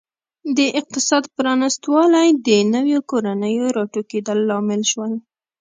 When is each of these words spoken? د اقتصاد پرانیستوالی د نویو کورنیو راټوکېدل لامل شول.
د 0.57 0.59
اقتصاد 0.79 1.23
پرانیستوالی 1.35 2.29
د 2.47 2.49
نویو 2.73 2.99
کورنیو 3.09 3.65
راټوکېدل 3.77 4.39
لامل 4.49 4.81
شول. 4.91 5.13